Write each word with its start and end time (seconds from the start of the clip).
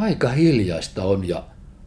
aika 0.00 0.28
hiljaista 0.28 1.04
on 1.04 1.28
ja 1.28 1.44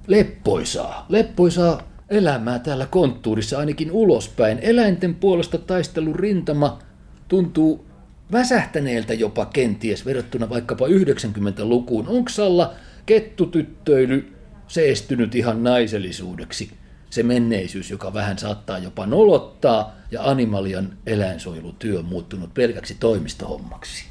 leppoisaa. 0.07 1.05
Leppoisaa 1.09 1.81
elämää 2.09 2.59
täällä 2.59 2.85
konttuurissa 2.85 3.59
ainakin 3.59 3.91
ulospäin. 3.91 4.59
Eläinten 4.61 5.15
puolesta 5.15 5.57
taistelun 5.57 6.15
rintama 6.15 6.79
tuntuu 7.27 7.85
väsähtäneeltä 8.31 9.13
jopa 9.13 9.45
kenties 9.45 10.05
verrattuna 10.05 10.49
vaikkapa 10.49 10.87
90-lukuun. 10.87 12.07
Onksalla 12.07 12.73
kettutyttöily 13.05 14.33
seestynyt 14.67 15.35
ihan 15.35 15.63
naisellisuudeksi? 15.63 16.71
Se 17.09 17.23
menneisyys, 17.23 17.91
joka 17.91 18.13
vähän 18.13 18.37
saattaa 18.37 18.77
jopa 18.77 19.05
nolottaa, 19.05 19.95
ja 20.11 20.23
Animalian 20.23 20.93
eläinsuojelutyö 21.05 21.99
on 21.99 22.05
muuttunut 22.05 22.53
pelkäksi 22.53 22.95
toimistohommaksi. 22.99 24.05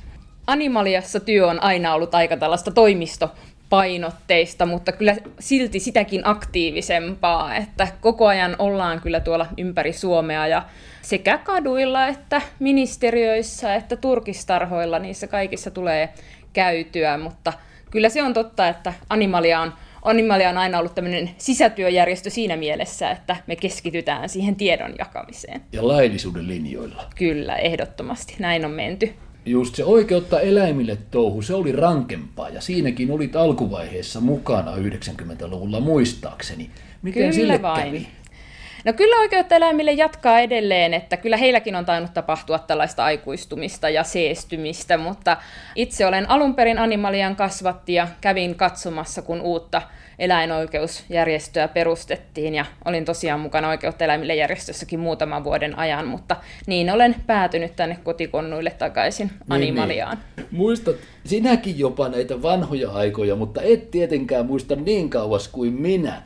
Animaliassa 0.47 1.21
työ 1.21 1.47
on 1.47 1.63
aina 1.63 1.95
ollut 1.95 2.15
aika 2.15 2.37
tällaista 2.37 2.71
toimistopainotteista, 3.73 4.67
mutta 4.67 4.93
kyllä 4.93 5.17
silti 5.41 5.81
sitäkin 5.81 6.21
aktiivisempaa, 6.25 7.57
että 7.57 7.89
koko 8.01 8.27
ajan 8.27 8.57
ollaan 8.59 9.01
kyllä 9.01 9.21
tuolla 9.21 9.47
ympäri 9.59 9.93
Suomea 9.93 10.47
ja 10.47 10.63
sekä 11.03 11.39
kaduilla 11.39 12.07
että 12.07 12.43
ministeriöissä 12.59 13.75
että 13.75 13.97
turkistarhoilla, 13.97 14.99
niissä 14.99 15.27
kaikissa 15.27 15.71
tulee 15.71 16.09
käytyä, 16.53 17.19
mutta 17.19 17.53
kyllä 17.91 18.09
se 18.09 18.23
on 18.23 18.35
totta, 18.35 18.69
että 18.69 18.93
Animalia 19.09 19.61
on 19.61 19.73
Animalia 20.03 20.51
on 20.51 20.59
aina 20.59 20.79
ollut 20.79 20.95
tämmöinen 20.95 21.31
sisätyöjärjestö 21.39 22.31
siinä 22.31 22.57
mielessä, 22.57 23.11
että 23.11 23.37
me 23.47 23.57
keskitytään 23.57 24.29
siihen 24.29 24.57
tiedon 24.57 24.95
jakamiseen. 24.99 25.61
Ja 25.73 25.89
laillisuuden 25.89 26.49
linjoilla. 26.49 27.05
Kyllä, 27.17 27.57
ehdottomasti. 27.57 28.37
Näin 28.39 28.65
on 28.65 28.71
menty. 28.71 29.15
Just 29.47 29.75
se 29.75 29.85
oikeutta 29.85 30.41
eläimille 30.41 30.99
touhu, 31.11 31.43
se 31.43 31.55
oli 31.55 31.73
rankempaa 31.73 32.49
ja 32.49 32.61
siinäkin 32.61 33.11
olit 33.11 33.37
alkuvaiheessa 33.37 34.21
mukana 34.21 34.77
90-luvulla 34.77 35.81
muistaakseni. 35.81 36.71
Miten 37.03 37.23
Kyllä 37.23 37.33
sille 37.33 37.63
vain. 37.63 37.85
kävi? 37.85 38.09
No 38.85 38.93
kyllä 38.93 39.17
oikeutta 39.17 39.55
eläimille 39.55 39.93
jatkaa 39.93 40.41
edelleen, 40.41 40.95
että 40.95 41.17
kyllä 41.17 41.37
heilläkin 41.37 41.77
on 41.77 41.85
tainnut 41.85 42.15
tapahtua 42.15 42.59
tällaista 42.59 43.05
aikuistumista 43.05 43.89
ja 43.89 44.05
seestymistä, 44.05 44.99
mutta 44.99 45.37
itse 45.75 46.07
olen 46.07 46.31
alun 46.31 46.55
perin 46.55 46.79
Animalian 46.79 47.37
kasvatti 47.37 47.95
ja 47.95 48.09
kävin 48.21 48.55
katsomassa, 48.55 49.23
kun 49.23 49.41
uutta 49.41 49.83
eläinoikeusjärjestöä 50.19 51.69
perustettiin 51.69 52.55
ja 52.55 52.65
olin 52.85 53.05
tosiaan 53.05 53.41
mukana 53.41 53.69
oikeutta 53.69 54.05
eläimille 54.05 54.35
järjestössäkin 54.35 55.01
muutaman 55.01 55.45
vuoden 55.45 55.79
ajan, 55.79 56.07
mutta 56.07 56.37
niin 56.67 56.91
olen 56.91 57.15
päätynyt 57.27 57.77
tänne 57.77 57.99
kotikonnuille 58.05 58.71
takaisin 58.71 59.31
Animaliaan. 59.49 60.17
Niin, 60.17 60.37
niin. 60.37 60.47
Muistat 60.51 60.97
sinäkin 61.25 61.79
jopa 61.79 62.09
näitä 62.09 62.43
vanhoja 62.43 62.91
aikoja, 62.91 63.37
mutta 63.37 63.63
et 63.63 63.91
tietenkään 63.91 64.47
muista 64.47 64.77
niin 64.77 65.11
kauas 65.11 65.49
kuin 65.49 65.73
minä. 65.73 66.23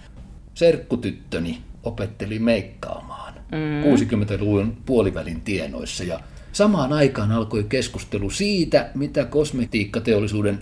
Serkkutyttöni 0.55 1.59
opetteli 1.83 2.39
meikkaamaan 2.39 3.35
mm. 3.53 3.83
60-luvun 3.83 4.77
puolivälin 4.87 5.41
tienoissa 5.41 6.05
ja 6.05 6.21
samaan 6.53 6.93
aikaan 6.93 7.33
alkoi 7.33 7.65
keskustelu 7.69 8.31
siitä, 8.31 8.91
mitä 8.95 9.25
kosmetiikkateollisuuden 9.25 10.59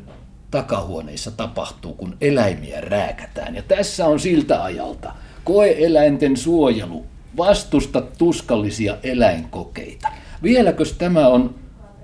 takahuoneissa 0.54 1.30
tapahtuu, 1.30 1.94
kun 1.94 2.16
eläimiä 2.20 2.80
rääkätään. 2.80 3.54
Ja 3.54 3.62
tässä 3.62 4.06
on 4.06 4.20
siltä 4.20 4.64
ajalta 4.64 5.12
koeeläinten 5.44 6.36
suojelu, 6.36 7.06
vastusta 7.36 8.00
tuskallisia 8.00 8.96
eläinkokeita. 9.02 10.08
Vieläkös 10.42 10.92
tämä 10.92 11.26
on 11.28 11.54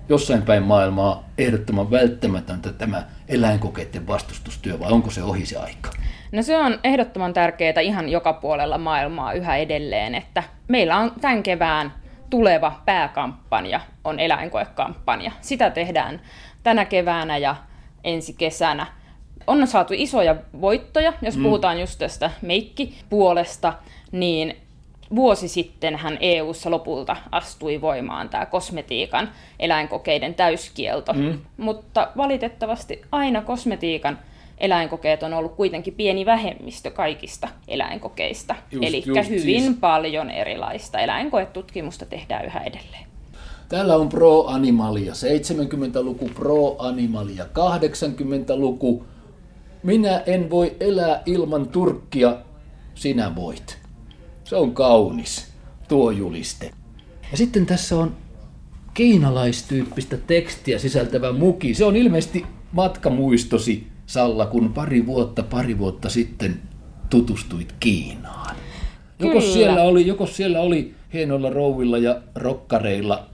jossain 0.09 0.43
päin 0.43 0.63
maailmaa 0.63 1.25
ehdottoman 1.39 1.91
välttämätöntä 1.91 2.73
tämä 2.73 3.05
eläinkokeiden 3.29 4.07
vastustustyö 4.07 4.81
vai 4.81 4.93
onko 4.93 5.11
se 5.11 5.23
ohi 5.23 5.47
se 5.47 5.59
aika? 5.59 5.91
No 6.33 6.43
se 6.43 6.57
on 6.57 6.79
ehdottoman 6.85 7.33
tärkeää 7.33 7.81
ihan 7.81 8.09
joka 8.09 8.33
puolella 8.33 8.79
maailmaa 8.79 9.33
yhä 9.33 9.57
edelleen, 9.57 10.15
että 10.15 10.43
meillä 10.69 10.99
on 10.99 11.13
tämän 11.21 11.43
kevään 11.43 11.93
tuleva 12.31 12.83
pääkampanja 12.85 13.81
on 14.05 14.21
eläinkoekampanja. 14.21 15.33
Sitä 15.41 15.71
tehdään 15.71 16.21
tänä 16.63 16.85
keväänä 16.85 17.39
ja 17.39 17.57
ensi 18.05 18.35
kesänä. 18.39 18.87
On 19.47 19.67
saatu 19.67 19.95
isoja 19.97 20.37
voittoja, 20.61 21.13
jos 21.23 21.37
mm. 21.37 21.43
puhutaan 21.43 21.81
just 21.81 21.99
tästä 21.99 22.31
meikkipuolesta, 22.43 23.73
niin 24.13 24.57
vuosi 25.15 25.49
sitten 25.49 25.97
hän 25.97 26.19
EU-ssa 26.21 26.71
lopulta 26.71 27.17
astui 27.33 27.81
voimaan 27.81 28.29
tämä 28.29 28.47
kosmetiikan 28.47 29.31
eläinkokeiden 29.59 30.35
täyskielto. 30.35 31.13
Mm. 31.13 31.39
Mutta 31.57 32.09
valitettavasti 32.17 33.03
aina 33.13 33.43
kosmetiikan 33.43 34.19
eläinkokeet 34.59 35.23
on 35.23 35.35
ollut 35.35 35.55
kuitenkin 35.55 35.95
pieni 35.95 36.27
vähemmistö 36.27 36.91
kaikista 36.91 37.49
eläinkokeista. 37.69 38.55
Eli 38.83 39.05
hyvin 39.29 39.63
siis. 39.63 39.77
paljon 39.81 40.31
erilaista 40.31 40.99
eläinkoetutkimusta 40.99 42.07
tehdään 42.07 42.45
yhä 42.45 42.61
edelleen. 42.61 43.10
Täällä 43.71 43.97
on 43.97 44.09
Pro 44.09 44.45
Animalia 44.47 45.13
70-luku, 45.13 46.31
Pro 46.35 46.77
Animalia 46.79 47.45
80-luku. 47.45 49.05
Minä 49.83 50.23
en 50.27 50.51
voi 50.51 50.77
elää 50.81 51.23
ilman 51.27 51.69
Turkkia, 51.69 52.37
sinä 52.95 53.37
voit. 53.37 53.79
Se 54.45 54.57
on 54.57 54.75
kaunis, 54.75 55.47
tuo 55.89 56.11
juliste. 56.11 56.71
Ja 57.31 57.37
sitten 57.37 57.67
tässä 57.67 57.97
on 57.97 58.17
kiinalaistyyppistä 58.95 60.17
tekstiä 60.17 60.79
sisältävä 60.79 61.33
muki. 61.33 61.75
Se 61.75 61.85
on 61.85 61.97
ilmeisesti 61.97 62.47
matkamuistosi, 62.73 63.87
Salla, 64.07 64.47
kun 64.47 64.73
pari 64.73 65.07
vuotta, 65.07 65.43
pari 65.43 65.79
vuotta 65.79 66.09
sitten 66.09 66.61
tutustuit 67.11 67.75
Kiinaan. 67.81 68.57
Joko 69.19 69.41
siellä, 69.41 69.83
oli, 69.83 70.07
joko 70.07 70.27
siellä 70.27 70.61
oli 70.61 70.95
hienoilla 71.13 71.51
rouvilla 71.51 71.99
ja 71.99 72.23
rokkareilla 72.35 73.30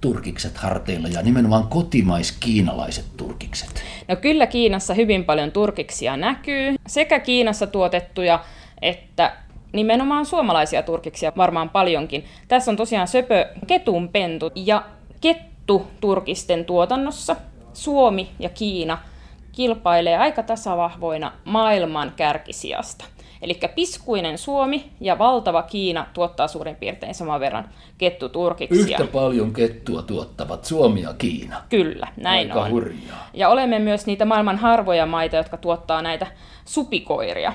turkikset 0.00 0.56
harteilla 0.56 1.08
ja 1.08 1.22
nimenomaan 1.22 1.68
kotimais-kiinalaiset 1.68 3.04
turkikset? 3.16 3.84
No 4.08 4.16
kyllä 4.16 4.46
Kiinassa 4.46 4.94
hyvin 4.94 5.24
paljon 5.24 5.52
turkiksia 5.52 6.16
näkyy, 6.16 6.74
sekä 6.86 7.20
Kiinassa 7.20 7.66
tuotettuja 7.66 8.44
että 8.82 9.36
nimenomaan 9.72 10.26
suomalaisia 10.26 10.82
turkiksia 10.82 11.32
varmaan 11.36 11.70
paljonkin. 11.70 12.24
Tässä 12.48 12.70
on 12.70 12.76
tosiaan 12.76 13.08
söpö 13.08 13.46
ketunpentu 13.66 14.50
ja 14.54 14.84
kettu 15.20 15.86
turkisten 16.00 16.64
tuotannossa. 16.64 17.36
Suomi 17.72 18.30
ja 18.38 18.48
Kiina 18.48 18.98
kilpailee 19.58 20.16
aika 20.16 20.42
tasavahvoina 20.42 21.32
maailman 21.44 22.12
kärkisijasta. 22.16 23.04
Eli 23.42 23.60
piskuinen 23.74 24.38
Suomi 24.38 24.90
ja 25.00 25.18
valtava 25.18 25.62
Kiina 25.62 26.06
tuottaa 26.14 26.48
suurin 26.48 26.76
piirtein 26.76 27.14
saman 27.14 27.40
verran 27.40 27.68
kettuturkiksia. 27.98 28.98
Yhtä 29.00 29.12
paljon 29.12 29.52
kettua 29.52 30.02
tuottavat 30.02 30.64
Suomi 30.64 31.02
ja 31.02 31.14
Kiina. 31.18 31.62
Kyllä, 31.68 32.08
näin 32.16 32.48
Aika 32.48 32.62
on. 32.62 32.70
hurjaa. 32.70 33.28
Ja 33.34 33.48
olemme 33.48 33.78
myös 33.78 34.06
niitä 34.06 34.24
maailman 34.24 34.58
harvoja 34.58 35.06
maita, 35.06 35.36
jotka 35.36 35.56
tuottaa 35.56 36.02
näitä 36.02 36.26
supikoiria. 36.64 37.52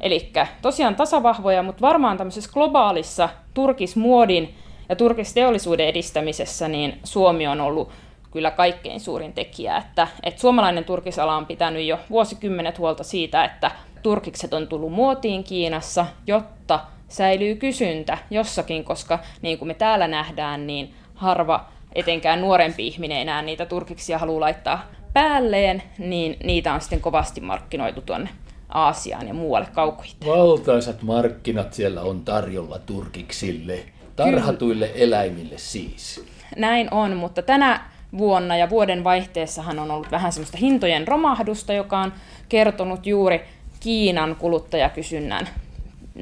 Eli 0.00 0.32
tosiaan 0.62 0.94
tasavahvoja, 0.94 1.62
mutta 1.62 1.80
varmaan 1.80 2.16
tämmöisessä 2.16 2.50
globaalissa 2.52 3.28
turkismuodin 3.54 4.54
ja 4.88 4.96
turkisteollisuuden 4.96 5.86
edistämisessä 5.86 6.68
niin 6.68 6.98
Suomi 7.04 7.46
on 7.46 7.60
ollut 7.60 7.90
kyllä 8.30 8.50
kaikkein 8.50 9.00
suurin 9.00 9.32
tekijä. 9.32 9.76
Että, 9.76 10.08
että 10.22 10.40
suomalainen 10.40 10.84
turkisala 10.84 11.36
on 11.36 11.46
pitänyt 11.46 11.86
jo 11.86 11.98
vuosikymmenet 12.10 12.78
huolta 12.78 13.04
siitä, 13.04 13.44
että 13.44 13.70
turkikset 14.02 14.54
on 14.54 14.68
tullut 14.68 14.92
muotiin 14.92 15.44
Kiinassa, 15.44 16.06
jotta 16.26 16.80
säilyy 17.08 17.54
kysyntä 17.54 18.18
jossakin, 18.30 18.84
koska 18.84 19.18
niin 19.42 19.58
kuin 19.58 19.66
me 19.66 19.74
täällä 19.74 20.08
nähdään, 20.08 20.66
niin 20.66 20.94
harva, 21.14 21.64
etenkään 21.94 22.40
nuorempi 22.40 22.86
ihminen 22.86 23.18
enää 23.18 23.42
niitä 23.42 23.66
turkiksia 23.66 24.18
haluaa 24.18 24.40
laittaa 24.40 24.86
päälleen, 25.12 25.82
niin 25.98 26.36
niitä 26.44 26.74
on 26.74 26.80
sitten 26.80 27.00
kovasti 27.00 27.40
markkinoitu 27.40 28.00
tuonne 28.00 28.28
Aasiaan 28.68 29.28
ja 29.28 29.34
muualle 29.34 29.68
kaukoiteen. 29.74 30.32
Valtaisat 30.32 31.02
markkinat 31.02 31.72
siellä 31.72 32.02
on 32.02 32.20
tarjolla 32.20 32.78
turkiksille, 32.78 33.78
tarhatuille 34.16 34.88
Kyllä. 34.88 35.04
eläimille 35.04 35.58
siis. 35.58 36.24
Näin 36.56 36.88
on, 36.94 37.16
mutta 37.16 37.42
tänä 37.42 37.89
vuonna 38.18 38.56
ja 38.56 38.70
vuoden 38.70 39.04
vaihteessahan 39.04 39.78
on 39.78 39.90
ollut 39.90 40.10
vähän 40.10 40.32
semmoista 40.32 40.58
hintojen 40.58 41.08
romahdusta, 41.08 41.72
joka 41.72 41.98
on 41.98 42.12
kertonut 42.48 43.06
juuri 43.06 43.40
Kiinan 43.80 44.36
kuluttajakysynnän 44.36 45.48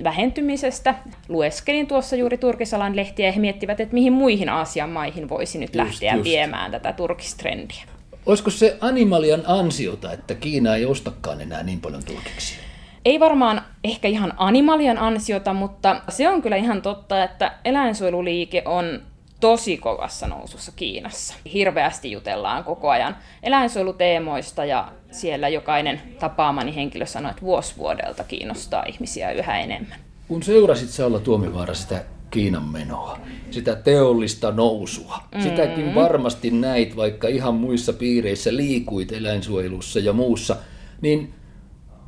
vähentymisestä. 0.05 0.95
Lueskelin 1.29 1.87
tuossa 1.87 2.17
juuri 2.17 2.39
turkisalan 2.39 2.97
lehtiä 2.97 3.27
ja 3.27 3.33
he 3.33 3.41
miettivät, 3.41 3.81
että 3.81 3.95
mihin 3.95 4.13
muihin 4.13 4.49
Aasian 4.49 4.91
maihin 4.91 5.29
voisi 5.29 5.59
nyt 5.59 5.75
just, 5.75 5.75
lähteä 5.75 6.15
just. 6.15 6.25
viemään 6.25 6.71
tätä 6.71 6.93
turkistrendiä. 6.93 7.83
Olisiko 8.27 8.51
se 8.51 8.79
Animalian 8.81 9.43
ansiota, 9.47 10.13
että 10.13 10.35
Kiina 10.35 10.77
ei 10.77 10.85
ostakaan 10.87 11.41
enää 11.41 11.63
niin 11.63 11.81
paljon 11.81 12.05
turkiksia? 12.05 12.59
Ei 13.05 13.21
varmaan 13.21 13.63
ehkä 13.85 14.09
ihan 14.09 14.33
Animalian 14.37 14.99
ansiota, 14.99 15.53
mutta 15.53 16.01
se 16.09 16.29
on 16.29 16.43
kyllä 16.43 16.57
ihan 16.57 16.83
totta, 16.83 17.25
että 17.25 17.53
eläinsuojeluliike 17.65 18.63
on 18.65 19.03
tosi 19.41 19.77
kovassa 19.77 20.27
nousussa 20.27 20.73
Kiinassa. 20.77 21.35
Hirveästi 21.53 22.11
jutellaan 22.11 22.65
koko 22.65 22.91
ajan 22.91 23.17
eläinsuojeluteemoista 23.43 24.65
ja 24.65 24.93
siellä 25.11 25.49
jokainen 25.49 26.01
tapaamani 26.19 26.75
henkilö 26.75 27.07
sanoi, 27.07 27.31
että 27.31 27.43
vuosi 27.43 27.75
vuodelta 27.79 28.25
kiinnostaa 28.25 28.85
ihmisiä 28.85 29.33
yhä 29.33 29.59
enemmän. 29.59 29.99
Kun 30.29 30.43
seurasit 30.43 30.91
sä 30.91 31.07
olla 31.07 31.19
Tuomivaara 31.19 31.75
sitä 31.75 32.05
Kiinan 32.31 32.65
menoa, 32.65 33.19
sitä 33.51 33.75
teollista 33.77 34.51
nousua. 34.51 35.19
Mm. 35.35 35.41
Sitäkin 35.41 35.95
varmasti 35.95 36.51
näit, 36.51 36.97
vaikka 36.97 37.29
ihan 37.29 37.55
muissa 37.55 37.93
piireissä 37.93 38.57
liikuit 38.57 39.13
eläinsuojelussa 39.13 39.99
ja 39.99 40.13
muussa. 40.13 40.57
Niin 41.01 41.35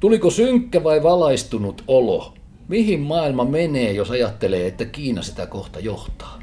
tuliko 0.01 0.31
synkkä 0.31 0.85
vai 0.85 1.03
valaistunut 1.03 1.85
olo? 1.89 2.35
Mihin 2.69 3.01
maailma 3.01 3.45
menee, 3.45 3.93
jos 3.93 4.11
ajattelee, 4.11 4.67
että 4.67 4.85
Kiina 4.85 5.23
sitä 5.23 5.47
kohta 5.47 5.81
johtaa? 5.81 6.39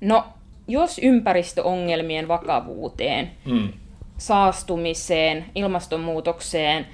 No, 0.00 0.24
jos 0.68 0.98
ympäristöongelmien 1.02 2.28
vakavuuteen, 2.28 3.30
mm. 3.44 3.68
saastumiseen, 4.18 5.44
ilmastonmuutokseen, 5.54 6.86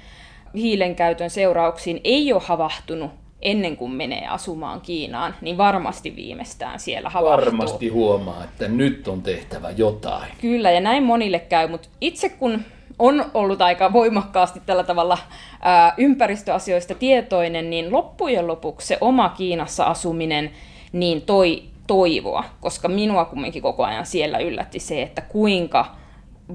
hiilen 0.55 0.95
käytön 0.95 1.29
seurauksiin 1.29 2.01
ei 2.03 2.33
ole 2.33 2.41
havahtunut 2.45 3.11
ennen 3.41 3.77
kuin 3.77 3.91
menee 3.91 4.27
asumaan 4.27 4.81
Kiinaan, 4.81 5.35
niin 5.41 5.57
varmasti 5.57 6.15
viimeistään 6.15 6.79
siellä 6.79 7.09
havahtuu. 7.09 7.45
Varmasti 7.45 7.87
huomaa, 7.87 8.43
että 8.43 8.67
nyt 8.67 9.07
on 9.07 9.21
tehtävä 9.21 9.71
jotain. 9.71 10.31
Kyllä, 10.41 10.71
ja 10.71 10.79
näin 10.79 11.03
monille 11.03 11.39
käy, 11.39 11.67
mutta 11.67 11.89
itse 12.01 12.29
kun 12.29 12.61
on 12.99 13.25
ollut 13.33 13.61
aika 13.61 13.93
voimakkaasti 13.93 14.61
tällä 14.65 14.83
tavalla 14.83 15.17
ää, 15.61 15.93
ympäristöasioista 15.97 16.95
tietoinen, 16.95 17.69
niin 17.69 17.91
loppujen 17.91 18.47
lopuksi 18.47 18.87
se 18.87 18.97
oma 19.01 19.29
Kiinassa 19.29 19.83
asuminen 19.83 20.51
niin 20.91 21.21
toi 21.21 21.63
toivoa, 21.87 22.43
koska 22.61 22.87
minua 22.87 23.25
kumminkin 23.25 23.61
koko 23.61 23.83
ajan 23.83 24.05
siellä 24.05 24.39
yllätti 24.39 24.79
se, 24.79 25.01
että 25.01 25.21
kuinka 25.21 25.95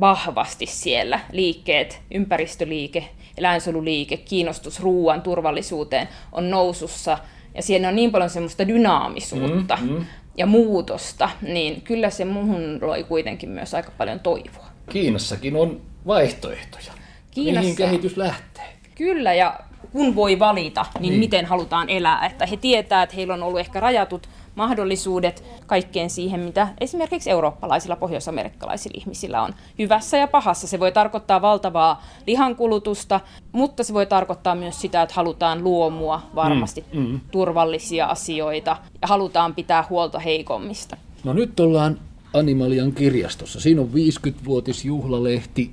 vahvasti 0.00 0.66
siellä 0.66 1.20
liikkeet, 1.32 2.02
ympäristöliike, 2.14 3.08
eläinsuojeluliike, 3.36 4.16
kiinnostus 4.16 4.80
ruoan 4.80 5.22
turvallisuuteen 5.22 6.08
on 6.32 6.50
nousussa 6.50 7.18
ja 7.54 7.62
siellä 7.62 7.88
on 7.88 7.96
niin 7.96 8.10
paljon 8.10 8.30
semmoista 8.30 8.68
dynaamisuutta 8.68 9.78
mm, 9.80 9.92
mm. 9.92 10.04
ja 10.36 10.46
muutosta, 10.46 11.30
niin 11.42 11.82
kyllä 11.82 12.10
se 12.10 12.24
muuhun 12.24 12.78
loi 12.82 13.04
kuitenkin 13.04 13.48
myös 13.48 13.74
aika 13.74 13.90
paljon 13.98 14.20
toivoa. 14.20 14.66
Kiinassakin 14.90 15.56
on 15.56 15.80
vaihtoehtoja. 16.06 16.92
Kiinassa, 17.30 17.60
Mihin 17.60 17.76
kehitys 17.76 18.16
lähtee? 18.16 18.64
Kyllä, 18.94 19.34
ja 19.34 19.60
kun 19.92 20.14
voi 20.14 20.38
valita, 20.38 20.86
niin, 20.98 21.10
niin 21.10 21.20
miten 21.20 21.46
halutaan 21.46 21.88
elää. 21.88 22.26
Että 22.26 22.46
he 22.46 22.56
tietää, 22.56 23.02
että 23.02 23.16
heillä 23.16 23.34
on 23.34 23.42
ollut 23.42 23.60
ehkä 23.60 23.80
rajatut 23.80 24.28
mahdollisuudet 24.54 25.44
kaikkeen 25.66 26.10
siihen, 26.10 26.40
mitä 26.40 26.68
esimerkiksi 26.80 27.30
eurooppalaisilla, 27.30 27.96
pohjoisamerikkalaisilla 27.96 29.00
ihmisillä 29.00 29.42
on. 29.42 29.54
Hyvässä 29.78 30.16
ja 30.16 30.28
pahassa 30.28 30.66
se 30.66 30.80
voi 30.80 30.92
tarkoittaa 30.92 31.42
valtavaa 31.42 32.02
lihankulutusta, 32.26 33.20
mutta 33.52 33.84
se 33.84 33.94
voi 33.94 34.06
tarkoittaa 34.06 34.54
myös 34.54 34.80
sitä, 34.80 35.02
että 35.02 35.14
halutaan 35.14 35.64
luomua 35.64 36.22
varmasti 36.34 36.84
mm, 36.92 37.00
mm. 37.00 37.20
turvallisia 37.30 38.06
asioita 38.06 38.76
ja 39.02 39.08
halutaan 39.08 39.54
pitää 39.54 39.84
huolta 39.90 40.18
heikommista. 40.18 40.96
No 41.24 41.32
nyt 41.32 41.60
ollaan 41.60 41.98
Animalian 42.34 42.92
kirjastossa. 42.92 43.60
Siinä 43.60 43.80
on 43.80 43.90
50-vuotisjuhlalehti 43.94 45.70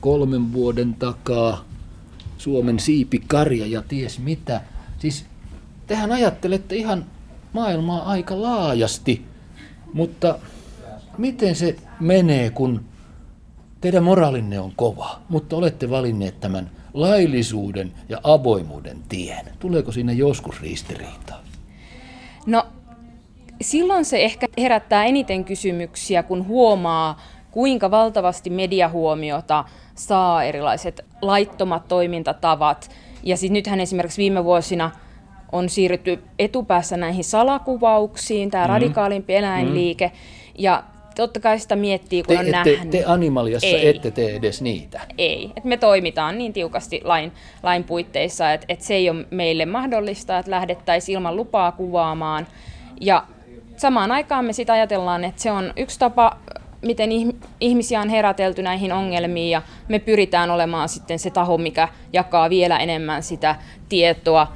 kolmen 0.00 0.52
vuoden 0.52 0.94
takaa. 0.94 1.64
Suomen 2.38 2.78
siipikarja 2.78 3.66
ja 3.66 3.82
ties 3.82 4.18
mitä. 4.18 4.60
Siis 4.98 5.24
tehän 5.86 6.12
ajattelette 6.12 6.76
ihan 6.76 7.04
maailmaa 7.52 8.02
aika 8.02 8.42
laajasti, 8.42 9.24
mutta 9.92 10.38
miten 11.18 11.54
se 11.54 11.76
menee, 12.00 12.50
kun 12.50 12.84
teidän 13.80 14.02
moraalinne 14.02 14.60
on 14.60 14.72
kova, 14.76 15.18
mutta 15.28 15.56
olette 15.56 15.90
valinneet 15.90 16.40
tämän 16.40 16.70
laillisuuden 16.94 17.92
ja 18.08 18.20
avoimuuden 18.22 18.98
tien? 19.08 19.46
Tuleeko 19.58 19.92
siinä 19.92 20.12
joskus 20.12 20.60
ristiriitaa? 20.60 21.42
No 22.46 22.66
silloin 23.60 24.04
se 24.04 24.24
ehkä 24.24 24.46
herättää 24.58 25.04
eniten 25.04 25.44
kysymyksiä, 25.44 26.22
kun 26.22 26.46
huomaa, 26.46 27.20
kuinka 27.50 27.90
valtavasti 27.90 28.50
mediahuomiota 28.50 29.64
saa 29.94 30.44
erilaiset 30.44 31.04
laittomat 31.22 31.88
toimintatavat. 31.88 32.90
Ja 33.22 33.36
siis 33.36 33.52
nythän 33.52 33.80
esimerkiksi 33.80 34.22
viime 34.22 34.44
vuosina 34.44 34.90
on 35.52 35.68
siirrytty 35.68 36.18
etupäässä 36.38 36.96
näihin 36.96 37.24
salakuvauksiin, 37.24 38.50
tämä 38.50 38.64
mm. 38.64 38.68
radikaalimpi 38.68 39.34
eläinliike. 39.34 40.06
Mm. 40.06 40.12
Ja 40.58 40.82
totta 41.16 41.40
kai 41.40 41.58
sitä 41.58 41.76
miettii, 41.76 42.22
kun 42.22 42.36
te, 42.36 42.40
on 42.40 42.46
ette, 42.46 42.70
nähnyt. 42.70 42.90
Te 42.90 43.04
Animaliassa 43.06 43.66
ei. 43.66 43.88
ette 43.88 44.10
tee 44.10 44.36
edes 44.36 44.62
niitä. 44.62 45.00
Ei. 45.18 45.52
Et 45.56 45.64
me 45.64 45.76
toimitaan 45.76 46.38
niin 46.38 46.52
tiukasti 46.52 47.00
lain, 47.04 47.32
lain 47.62 47.84
puitteissa, 47.84 48.52
että 48.52 48.66
et 48.68 48.80
se 48.80 48.94
ei 48.94 49.10
ole 49.10 49.26
meille 49.30 49.66
mahdollista, 49.66 50.38
että 50.38 50.50
lähdettäisiin 50.50 51.14
ilman 51.14 51.36
lupaa 51.36 51.72
kuvaamaan. 51.72 52.46
Ja 53.00 53.24
samaan 53.76 54.12
aikaan 54.12 54.44
me 54.44 54.52
sitten 54.52 54.74
ajatellaan, 54.74 55.24
että 55.24 55.42
se 55.42 55.52
on 55.52 55.72
yksi 55.76 55.98
tapa 55.98 56.36
miten 56.82 57.10
ihmisiä 57.60 58.00
on 58.00 58.08
herätelty 58.08 58.62
näihin 58.62 58.92
ongelmiin 58.92 59.50
ja 59.50 59.62
me 59.88 59.98
pyritään 59.98 60.50
olemaan 60.50 60.88
sitten 60.88 61.18
se 61.18 61.30
taho, 61.30 61.58
mikä 61.58 61.88
jakaa 62.12 62.50
vielä 62.50 62.78
enemmän 62.78 63.22
sitä 63.22 63.56
tietoa, 63.88 64.52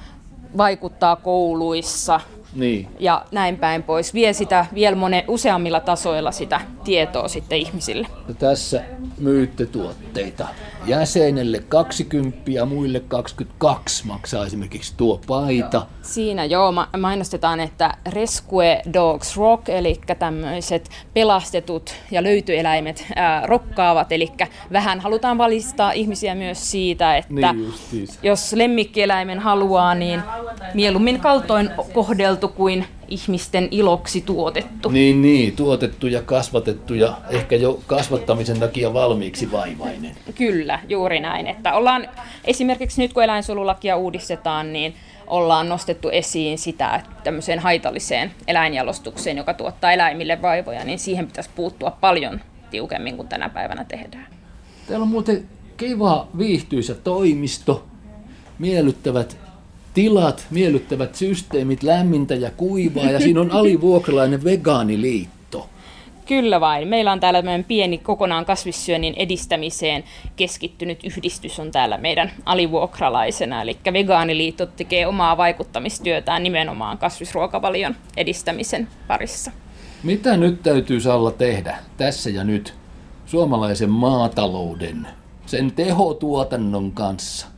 vaikuttaa 0.57 1.17
kouluissa 1.17 2.21
niin. 2.55 2.89
ja 2.99 3.25
näin 3.33 3.57
päin 3.57 3.83
pois. 3.83 4.15
Vie 4.15 4.33
sitä 4.33 4.67
vielä 4.75 4.97
monen, 4.97 5.25
useammilla 5.29 5.81
tasoilla 5.81 6.33
sitä 6.33 6.61
tietoa 6.85 7.29
sitten 7.29 7.59
ihmisille. 7.59 8.07
Ja 8.29 8.35
tässä 8.35 8.83
myytte 9.19 9.67
tuotteita. 9.67 10.47
Jäsenelle 10.87 11.59
20 11.69 12.51
ja 12.51 12.67
muille 12.67 13.01
22 13.01 14.07
maksaa 14.07 14.47
esimerkiksi 14.47 14.95
tuo 14.97 15.21
paita. 15.27 15.87
Siinä 16.03 16.45
joo, 16.45 16.75
mainostetaan, 16.99 17.61
että 17.61 17.95
Rescue 18.13 18.83
Dogs 18.93 19.37
Rock, 19.37 19.69
eli 19.69 20.01
tämmöiset 20.19 20.91
pelastetut 21.15 21.95
ja 22.11 22.23
löytyeläimet 22.23 23.07
ää, 23.17 23.47
rokkaavat, 23.47 24.13
eli 24.13 24.33
vähän 24.73 25.01
halutaan 25.01 25.39
valistaa 25.39 25.93
ihmisiä 25.93 26.35
myös 26.35 26.71
siitä, 26.71 27.17
että 27.17 27.53
niin 27.53 27.73
jos 28.23 28.53
lemmikkieläimen 28.53 29.39
haluaa, 29.39 29.95
niin 29.95 30.23
mieluummin 30.75 31.21
kaltoin 31.21 31.71
kohdeltu 31.93 32.44
kuin 32.49 32.87
ihmisten 33.09 33.69
iloksi 33.71 34.21
tuotettu. 34.21 34.89
Niin, 34.89 35.23
niin, 35.23 35.57
tuotettu 35.57 36.07
ja 36.07 36.23
kasvatettu 36.23 36.95
ja 36.95 37.17
ehkä 37.31 37.57
jo 37.57 37.81
kasvattamisen 37.87 38.61
takia 38.61 38.95
valmiiksi 38.95 39.53
vaivainen. 39.53 40.17
Kyllä, 40.35 40.81
juuri 40.89 41.21
näin. 41.21 41.47
Että 41.47 41.75
ollaan 41.75 42.09
esimerkiksi 42.45 43.03
nyt 43.03 43.13
kun 43.13 43.23
eläinsuolulakia 43.23 43.97
uudistetaan, 43.97 44.73
niin 44.73 44.95
ollaan 45.27 45.69
nostettu 45.69 46.09
esiin 46.09 46.59
sitä, 46.59 46.95
että 46.95 47.11
tämmöiseen 47.25 47.59
haitalliseen 47.59 48.33
eläinjalostukseen, 48.47 49.37
joka 49.37 49.55
tuottaa 49.55 49.93
eläimille 49.93 50.43
vaivoja, 50.43 50.85
niin 50.85 50.99
siihen 50.99 51.27
pitäisi 51.27 51.51
puuttua 51.57 51.91
paljon 51.91 52.41
tiukemmin 52.71 53.17
kuin 53.17 53.29
tänä 53.29 53.49
päivänä 53.49 53.85
tehdään. 53.85 54.27
Täällä 54.87 55.03
on 55.03 55.09
muuten 55.09 55.49
kiva 55.77 56.29
viihtyisä 56.39 56.95
toimisto, 56.95 57.85
miellyttävät 58.59 59.44
tilat, 59.95 60.47
miellyttävät 60.51 61.15
systeemit, 61.15 61.83
lämmintä 61.83 62.35
ja 62.35 62.51
kuivaa 62.51 63.11
ja 63.11 63.21
siinä 63.21 63.41
on 63.41 63.51
alivuokralainen 63.51 64.45
vegaaniliitto. 64.45 65.69
Kyllä 66.27 66.61
vain. 66.61 66.89
Meillä 66.89 67.13
on 67.13 67.21
täällä 67.21 67.43
pieni 67.69 67.99
kokonaan 67.99 68.45
kasvissyönnin 68.45 69.15
edistämiseen 69.17 70.05
keskittynyt 70.37 71.05
yhdistys 71.05 71.61
on 71.61 71.71
täällä 71.71 71.99
meidän 71.99 72.33
alivuokralaisena. 72.47 73.63
Eli 73.63 73.77
Vegaaniliitto 73.93 74.67
tekee 74.67 75.07
omaa 75.07 75.37
vaikuttamistyötään 75.37 76.43
nimenomaan 76.43 76.99
kasvisruokavalion 76.99 77.97
edistämisen 78.17 78.89
parissa. 79.07 79.51
Mitä 80.03 80.37
nyt 80.37 80.63
täytyy 80.63 81.01
Salla 81.01 81.31
tehdä 81.31 81.77
tässä 81.97 82.31
ja 82.31 82.45
nyt 82.45 82.75
suomalaisen 83.27 83.91
maatalouden, 83.91 85.09
sen 85.47 85.73
tehotuotannon 85.73 86.93
kanssa? 86.93 87.54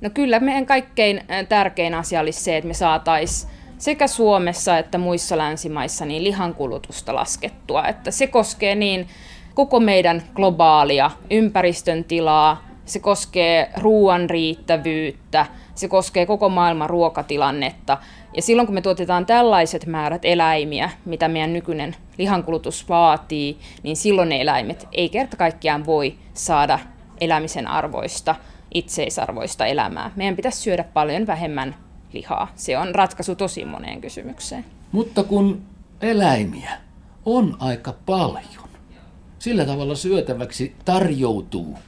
No 0.00 0.10
kyllä 0.14 0.40
meidän 0.40 0.66
kaikkein 0.66 1.20
tärkein 1.48 1.94
asia 1.94 2.20
olisi 2.20 2.40
se, 2.40 2.56
että 2.56 2.68
me 2.68 2.74
saataisiin 2.74 3.50
sekä 3.78 4.06
Suomessa 4.06 4.78
että 4.78 4.98
muissa 4.98 5.38
länsimaissa 5.38 6.04
niin 6.04 6.24
lihankulutusta 6.24 7.14
laskettua. 7.14 7.88
Että 7.88 8.10
se 8.10 8.26
koskee 8.26 8.74
niin 8.74 9.08
koko 9.54 9.80
meidän 9.80 10.22
globaalia 10.34 11.10
ympäristön 11.30 12.04
tilaa, 12.04 12.64
se 12.84 12.98
koskee 12.98 13.70
ruoan 13.76 14.30
riittävyyttä, 14.30 15.46
se 15.74 15.88
koskee 15.88 16.26
koko 16.26 16.48
maailman 16.48 16.90
ruokatilannetta. 16.90 17.98
Ja 18.36 18.42
silloin 18.42 18.66
kun 18.66 18.74
me 18.74 18.80
tuotetaan 18.80 19.26
tällaiset 19.26 19.86
määrät 19.86 20.24
eläimiä, 20.24 20.90
mitä 21.04 21.28
meidän 21.28 21.52
nykyinen 21.52 21.96
lihankulutus 22.18 22.88
vaatii, 22.88 23.58
niin 23.82 23.96
silloin 23.96 24.28
ne 24.28 24.40
eläimet 24.40 24.88
ei 24.92 25.08
kerta 25.08 25.36
kaikkiaan 25.36 25.86
voi 25.86 26.14
saada 26.34 26.78
elämisen 27.20 27.66
arvoista 27.66 28.34
itseisarvoista 28.74 29.66
elämää. 29.66 30.10
Meidän 30.16 30.36
pitäisi 30.36 30.58
syödä 30.58 30.84
paljon 30.84 31.26
vähemmän 31.26 31.74
lihaa. 32.12 32.52
Se 32.54 32.78
on 32.78 32.94
ratkaisu 32.94 33.34
tosi 33.34 33.64
moneen 33.64 34.00
kysymykseen. 34.00 34.64
Mutta 34.92 35.22
kun 35.22 35.62
eläimiä 36.02 36.70
on 37.24 37.56
aika 37.60 37.94
paljon. 38.06 38.70
Sillä 39.38 39.64
tavalla 39.64 39.94
syötäväksi 39.94 40.74
tarjoutuu 40.84 41.78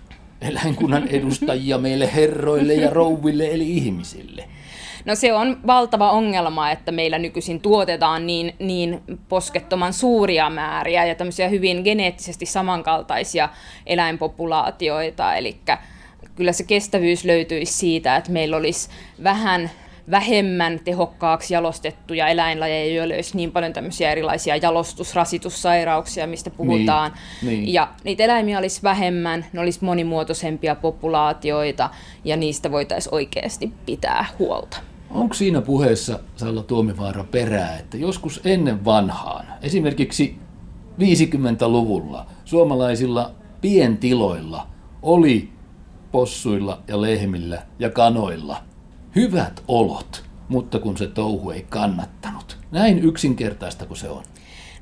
eläinkunnan 0.40 1.08
edustajia 1.08 1.78
meille 1.78 2.14
herroille 2.14 2.74
ja 2.74 2.90
rouville 2.90 3.46
eli 3.46 3.76
ihmisille. 3.76 4.48
No 5.04 5.14
se 5.14 5.32
on 5.32 5.60
valtava 5.66 6.10
ongelma, 6.10 6.70
että 6.70 6.92
meillä 6.92 7.18
nykyisin 7.18 7.60
tuotetaan 7.60 8.26
niin, 8.26 8.54
niin 8.58 9.02
poskettoman 9.28 9.92
suuria 9.92 10.50
määriä 10.50 11.04
ja 11.04 11.14
tämmöisiä 11.14 11.48
hyvin 11.48 11.82
geneettisesti 11.84 12.46
samankaltaisia 12.46 13.48
eläinpopulaatioita, 13.86 15.34
eli 15.34 15.56
kyllä 16.34 16.52
se 16.52 16.64
kestävyys 16.64 17.24
löytyisi 17.24 17.72
siitä, 17.72 18.16
että 18.16 18.32
meillä 18.32 18.56
olisi 18.56 18.88
vähän 19.22 19.70
vähemmän 20.10 20.80
tehokkaaksi 20.84 21.54
jalostettuja 21.54 22.28
eläinlajeja, 22.28 22.94
joilla 22.94 23.14
olisi 23.14 23.36
niin 23.36 23.52
paljon 23.52 23.72
tämmöisiä 23.72 24.12
erilaisia 24.12 24.56
jalostusrasitussairauksia, 24.56 26.26
mistä 26.26 26.50
puhutaan. 26.50 27.12
Niin, 27.42 27.60
niin. 27.60 27.72
Ja 27.72 27.88
niitä 28.04 28.24
eläimiä 28.24 28.58
olisi 28.58 28.82
vähemmän, 28.82 29.46
ne 29.52 29.60
olisi 29.60 29.84
monimuotoisempia 29.84 30.74
populaatioita 30.74 31.90
ja 32.24 32.36
niistä 32.36 32.70
voitaisiin 32.70 33.14
oikeasti 33.14 33.72
pitää 33.86 34.26
huolta. 34.38 34.76
Onko 35.10 35.34
siinä 35.34 35.60
puheessa, 35.60 36.20
Salla 36.36 36.62
Tuomivaara, 36.62 37.24
perää, 37.24 37.78
että 37.78 37.96
joskus 37.96 38.40
ennen 38.44 38.84
vanhaan, 38.84 39.46
esimerkiksi 39.62 40.36
50-luvulla, 41.00 42.26
suomalaisilla 42.44 43.30
pientiloilla 43.60 44.66
oli 45.02 45.51
possuilla 46.12 46.82
ja 46.88 47.00
lehmillä 47.00 47.62
ja 47.78 47.90
kanoilla 47.90 48.56
hyvät 49.16 49.62
olot, 49.68 50.24
mutta 50.48 50.78
kun 50.78 50.96
se 50.96 51.06
touhu 51.06 51.50
ei 51.50 51.66
kannattanut. 51.68 52.58
Näin 52.70 52.98
yksinkertaista 52.98 53.86
kuin 53.86 53.98
se 53.98 54.08
on. 54.08 54.22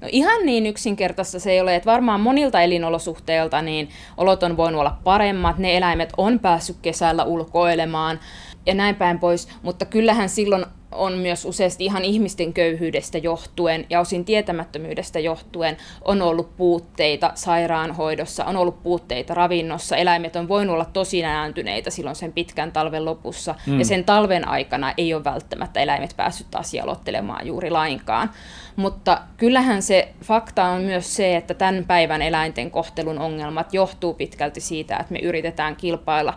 No 0.01 0.09
ihan 0.13 0.47
niin 0.47 0.67
yksinkertaista 0.67 1.41
se 1.41 1.51
ei 1.51 1.61
ole, 1.61 1.77
että 1.77 1.91
varmaan 1.91 2.21
monilta 2.21 2.61
elinolosuhteilta 2.61 3.63
niin 3.63 3.89
olot 4.17 4.43
on 4.43 4.57
voinut 4.57 4.81
olla 4.81 4.99
paremmat, 5.05 5.59
ne 5.59 5.77
eläimet 5.77 6.13
on 6.17 6.39
päässyt 6.39 6.77
kesällä 6.83 7.25
ulkoilemaan, 7.25 8.21
ja 8.67 8.75
näin 8.75 8.95
päin 8.95 9.19
pois, 9.19 9.49
mutta 9.63 9.85
kyllähän 9.85 10.29
silloin 10.29 10.65
on 10.93 11.13
myös 11.13 11.45
useasti 11.45 11.85
ihan 11.85 12.05
ihmisten 12.05 12.53
köyhyydestä 12.53 13.19
johtuen 13.19 13.87
ja 13.91 14.01
osin 14.01 14.25
tietämättömyydestä 14.25 15.19
johtuen 15.19 15.77
on 16.03 16.23
ollut 16.23 16.57
puutteita 16.57 17.33
sairaanhoidossa, 17.35 18.45
on 18.45 18.57
ollut 18.57 18.83
puutteita 18.83 19.35
ravinnossa. 19.35 19.97
Eläimet 19.97 20.37
on 20.37 20.49
voinut 20.49 20.75
olla 20.75 20.85
tosi 20.85 21.23
nääntyneitä 21.23 21.91
silloin 21.91 22.17
sen 22.17 22.33
pitkän 22.33 22.73
talven 22.73 23.05
lopussa 23.05 23.55
mm. 23.67 23.79
ja 23.79 23.85
sen 23.85 24.05
talven 24.05 24.49
aikana 24.49 24.95
ei 24.97 25.15
ole 25.15 25.25
välttämättä 25.25 25.81
eläimet 25.81 26.15
päässyt 26.17 26.47
taas 26.51 26.75
jalottelemaan 26.75 27.47
juuri 27.47 27.71
lainkaan. 27.71 28.31
Mutta 28.77 29.23
kyllähän 29.37 29.83
se 29.83 30.09
fakta 30.25 30.65
on 30.65 30.81
myös 30.81 31.17
se, 31.17 31.37
että 31.37 31.55
tämän 31.55 31.85
päivän 31.85 32.23
eläinten 32.23 32.71
kohtelun 32.71 33.19
ongelmat 33.19 33.75
johtuu 33.75 34.15
pitkälti 34.15 34.61
siitä, 34.61 34.97
että 34.97 35.13
me 35.13 35.19
yritetään 35.19 35.77
kilpailla 35.77 36.35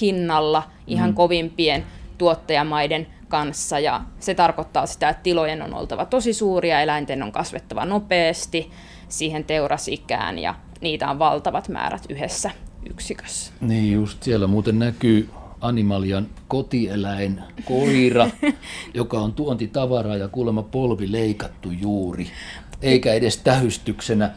hinnalla 0.00 0.62
ihan 0.86 1.10
mm. 1.10 1.14
kovimpien 1.14 1.84
tuottajamaiden 2.18 3.06
kanssa 3.32 3.78
ja 3.78 4.00
se 4.20 4.34
tarkoittaa 4.34 4.86
sitä, 4.86 5.08
että 5.08 5.22
tilojen 5.22 5.62
on 5.62 5.74
oltava 5.74 6.04
tosi 6.04 6.32
suuria, 6.32 6.80
eläinten 6.80 7.22
on 7.22 7.32
kasvettava 7.32 7.84
nopeasti 7.84 8.70
siihen 9.08 9.44
teurasikään 9.44 10.38
ja 10.38 10.54
niitä 10.80 11.10
on 11.10 11.18
valtavat 11.18 11.68
määrät 11.68 12.02
yhdessä 12.08 12.50
yksikössä. 12.90 13.52
Niin 13.60 13.92
just 13.92 14.22
siellä 14.22 14.46
muuten 14.46 14.78
näkyy 14.78 15.30
Animalian 15.60 16.26
kotieläin, 16.48 17.40
koira, 17.64 18.30
joka 18.94 19.20
on 19.20 19.32
tuontitavaraa 19.32 20.16
ja 20.16 20.28
kuulemma 20.28 20.62
polvi 20.62 21.12
leikattu 21.12 21.70
juuri, 21.70 22.30
eikä 22.82 23.14
edes 23.14 23.36
tähystyksenä. 23.36 24.30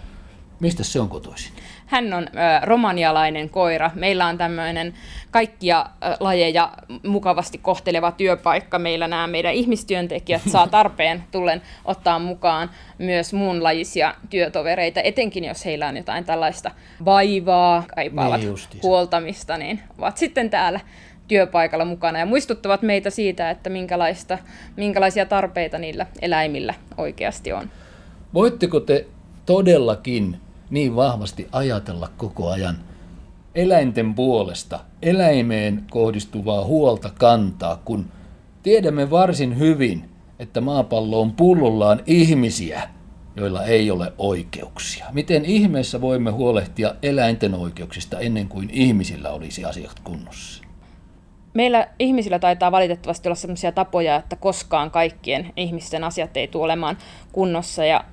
Mistä 0.60 0.84
se 0.84 1.00
on 1.00 1.10
kotoisin? 1.10 1.52
Hän 1.86 2.13
on 2.13 2.27
ö, 2.27 2.30
romanialainen 2.63 3.50
koira. 3.50 3.92
Meillä 3.96 4.25
on 4.25 4.38
tämmöinen 4.38 4.94
kaikkia 5.32 5.82
ö, 5.82 6.18
lajeja 6.20 6.72
mukavasti 7.08 7.58
kohteleva 7.58 8.12
työpaikka. 8.12 8.80
Meillä 8.80 9.08
nämä 9.08 9.27
meidän 9.27 9.54
ihmistyöntekijät 9.54 10.42
saa 10.48 10.68
tarpeen 10.77 11.24
tullen 11.32 11.62
ottaa 11.86 12.20
mukaan 12.20 12.70
myös 12.98 13.34
muunlajisia 13.34 14.15
työtovereita, 14.30 15.01
etenkin 15.01 15.44
jos 15.44 15.65
heillä 15.65 15.88
on 15.88 15.98
jotain 15.98 16.25
tällaista 16.25 16.72
vaivaa, 17.06 17.84
kaipaavat 17.96 18.42
niin 18.42 18.56
huoltamista, 18.84 19.58
niin 19.58 19.80
ovat 19.98 20.18
sitten 20.18 20.50
täällä 20.50 20.80
työpaikalla 21.27 21.86
mukana 21.86 22.20
ja 22.20 22.25
muistuttavat 22.25 22.82
meitä 22.82 23.10
siitä, 23.10 23.50
että 23.50 23.70
minkälaista, 23.70 24.38
minkälaisia 24.75 25.25
tarpeita 25.25 25.77
niillä 25.77 26.06
eläimillä 26.22 26.74
oikeasti 26.98 27.54
on. 27.54 27.70
Voitteko 28.34 28.80
te 28.80 29.06
todellakin 29.46 30.38
niin 30.70 30.96
vahvasti 30.96 31.48
ajatella 31.52 32.10
koko 32.18 32.50
ajan 32.50 32.78
eläinten 33.56 34.16
puolesta, 34.16 34.80
eläimeen 35.02 35.84
kohdistuvaa 35.92 36.64
huolta 36.64 37.10
kantaa, 37.10 37.82
kun 37.86 38.06
tiedämme 38.64 39.10
varsin 39.10 39.60
hyvin, 39.60 40.10
että 40.40 40.62
maapallo 40.62 41.22
on 41.22 41.32
pullollaan 41.32 42.02
ihmisiä, 42.06 42.82
joilla 43.36 43.64
ei 43.64 43.92
ole 43.92 44.14
oikeuksia. 44.18 45.06
Miten 45.12 45.46
ihmeessä 45.46 46.02
voimme 46.02 46.32
huolehtia 46.32 46.96
eläinten 47.04 47.54
oikeuksista 47.54 48.20
ennen 48.20 48.48
kuin 48.48 48.70
ihmisillä 48.70 49.30
olisi 49.32 49.66
asiat 49.66 50.00
kunnossa? 50.04 50.64
Meillä 51.54 51.88
ihmisillä 52.00 52.40
taitaa 52.40 52.72
valitettavasti 52.72 53.28
olla 53.28 53.36
sellaisia 53.36 53.72
tapoja, 53.72 54.16
että 54.16 54.36
koskaan 54.36 54.92
kaikkien 54.92 55.54
ihmisten 55.58 56.04
asiat 56.04 56.38
ei 56.38 56.48
tule 56.48 56.64
olemaan 56.64 56.98
kunnossa 57.32 57.86
ja 57.86 58.04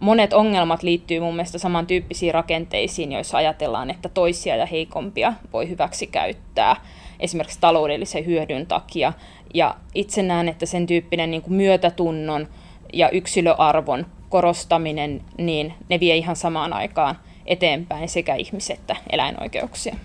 monet 0.00 0.32
ongelmat 0.32 0.82
liittyy 0.82 1.20
mun 1.20 1.36
mielestä 1.36 1.58
samantyyppisiin 1.58 2.34
rakenteisiin, 2.34 3.12
joissa 3.12 3.36
ajatellaan, 3.36 3.90
että 3.90 4.08
toisia 4.08 4.56
ja 4.56 4.66
heikompia 4.66 5.32
voi 5.52 5.68
hyväksi 5.68 6.06
käyttää 6.06 6.76
esimerkiksi 7.20 7.60
taloudellisen 7.60 8.26
hyödyn 8.26 8.66
takia. 8.66 9.12
Ja 9.54 9.74
itse 9.94 10.22
näen, 10.22 10.48
että 10.48 10.66
sen 10.66 10.86
tyyppinen 10.86 11.30
niin 11.30 11.42
kuin 11.42 11.54
myötätunnon 11.54 12.48
ja 12.92 13.10
yksilöarvon 13.10 14.06
korostaminen, 14.28 15.22
niin 15.38 15.74
ne 15.88 16.00
vie 16.00 16.16
ihan 16.16 16.36
samaan 16.36 16.72
aikaan 16.72 17.18
eteenpäin 17.46 18.08
sekä 18.08 18.34
ihmis- 18.34 18.70
että 18.70 18.96
eläinoikeuksia. 19.10 19.96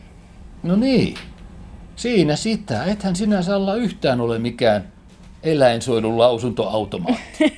No 0.64 0.76
niin, 0.76 1.16
siinä 1.96 2.36
sitä. 2.36 2.86
Ethän 2.86 3.16
sinä 3.16 3.40
olla 3.56 3.76
yhtään 3.76 4.22
ole 4.22 4.40
mikään 4.40 4.94
eläinsuojelun 5.44 6.18
lausuntoautomaatti. 6.18 7.58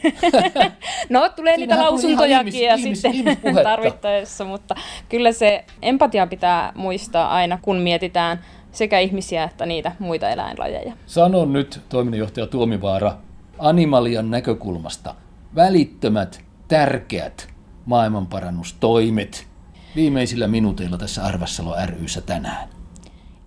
no, 1.10 1.30
tulee 1.30 1.58
niitä 1.58 1.78
lausuntojakin 1.78 2.66
ja 2.66 2.76
ihmis, 2.76 3.02
sitten 3.02 3.14
ihmis, 3.14 3.38
tarvittaessa, 3.64 4.46
mutta 4.46 4.76
kyllä 5.10 5.32
se 5.32 5.66
empatia 5.82 6.28
pitää 6.28 6.72
muistaa 6.76 7.30
aina, 7.30 7.60
kun 7.62 7.78
mietitään 7.78 8.40
sekä 8.72 9.00
ihmisiä 9.00 9.44
että 9.44 9.66
niitä 9.66 9.92
muita 10.00 10.30
eläinlajeja. 10.30 10.94
Sanon 11.06 11.54
nyt, 11.54 11.82
toiminnanjohtaja 11.90 12.48
Tuomivaara, 12.48 13.14
animalian 13.60 14.32
näkökulmasta 14.32 15.16
välittömät, 15.56 16.44
tärkeät 16.68 17.48
maailmanparannustoimet 17.86 19.48
viimeisillä 19.96 20.48
minuuteilla 20.48 20.98
tässä 20.98 21.24
Arvassalo 21.24 21.76
ryssä 21.86 22.22
tänään. 22.22 22.70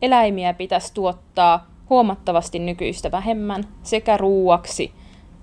Eläimiä 0.02 0.54
pitäisi 0.54 0.94
tuottaa 0.94 1.66
huomattavasti 1.90 2.58
nykyistä 2.58 3.10
vähemmän 3.10 3.64
sekä 3.82 4.16
ruuaksi 4.16 4.92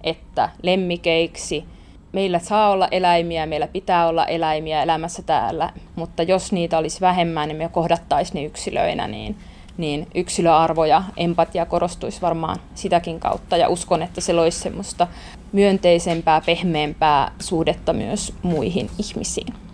että 0.05 0.49
lemmikeiksi. 0.61 1.65
Meillä 2.11 2.39
saa 2.39 2.69
olla 2.69 2.87
eläimiä, 2.91 3.45
meillä 3.45 3.67
pitää 3.67 4.07
olla 4.07 4.25
eläimiä 4.25 4.83
elämässä 4.83 5.21
täällä, 5.23 5.69
mutta 5.95 6.23
jos 6.23 6.51
niitä 6.51 6.77
olisi 6.77 7.01
vähemmän, 7.01 7.47
niin 7.47 7.57
me 7.57 7.69
kohdattaisiin 7.69 8.35
ne 8.35 8.43
yksilöinä, 8.43 9.07
niin, 9.07 9.35
niin 9.77 10.07
yksilöarvo 10.15 10.85
ja 10.85 11.03
empatia 11.17 11.65
korostuisi 11.65 12.21
varmaan 12.21 12.57
sitäkin 12.75 13.19
kautta. 13.19 13.57
Ja 13.57 13.69
uskon, 13.69 14.03
että 14.03 14.21
se 14.21 14.33
loisi 14.33 14.59
semmoista 14.59 15.07
myönteisempää, 15.51 16.41
pehmeämpää 16.45 17.31
suhdetta 17.39 17.93
myös 17.93 18.33
muihin 18.43 18.89
ihmisiin. 18.99 19.64